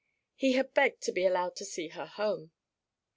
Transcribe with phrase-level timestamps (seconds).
[0.33, 2.49] He had begged to be allowed to see her home.